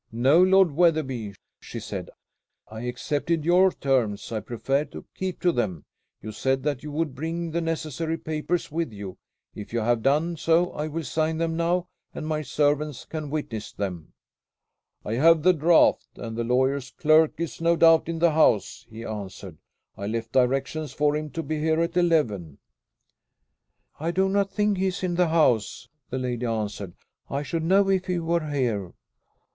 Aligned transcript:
"No, 0.11 0.41
Lord 0.41 0.71
Wetherby," 0.71 1.35
she 1.59 1.79
said, 1.79 2.09
"I 2.67 2.81
accepted 2.85 3.45
your 3.45 3.71
terms. 3.71 4.31
I 4.31 4.39
prefer 4.39 4.83
to 4.85 5.05
keep 5.13 5.39
to 5.41 5.51
them. 5.51 5.85
You 6.23 6.31
said 6.31 6.63
that 6.63 6.81
you 6.81 6.91
would 6.91 7.13
bring 7.13 7.51
the 7.51 7.61
necessary 7.61 8.17
papers 8.17 8.71
with 8.71 8.91
you. 8.91 9.19
If 9.53 9.73
you 9.73 9.81
have 9.81 10.01
done 10.01 10.37
so 10.37 10.71
I 10.71 10.87
will 10.87 11.03
sign 11.03 11.37
them 11.37 11.55
now, 11.55 11.85
and 12.15 12.25
my 12.27 12.41
servants 12.41 13.05
can 13.05 13.29
witness 13.29 13.71
them." 13.73 14.13
"I 15.05 15.13
have 15.17 15.43
the 15.43 15.53
draft 15.53 16.17
and 16.17 16.35
the 16.35 16.43
lawyer's 16.43 16.89
clerk 16.89 17.39
is 17.39 17.61
no 17.61 17.75
doubt 17.75 18.09
in 18.09 18.17
the 18.17 18.31
house," 18.31 18.87
he 18.89 19.05
answered. 19.05 19.59
"I 19.95 20.07
left 20.07 20.31
directions 20.31 20.93
for 20.93 21.15
him 21.15 21.29
to 21.29 21.43
be 21.43 21.59
here 21.59 21.79
at 21.79 21.95
eleven." 21.95 22.57
"I 23.99 24.09
do 24.09 24.29
not 24.29 24.49
think 24.51 24.79
he 24.79 24.87
is 24.87 25.03
in 25.03 25.13
the 25.13 25.27
house," 25.27 25.89
the 26.09 26.17
lady 26.17 26.47
answered. 26.47 26.93
"I 27.29 27.43
should 27.43 27.61
know 27.63 27.87
if 27.87 28.07
he 28.07 28.17
were 28.17 28.49
here." 28.51 28.93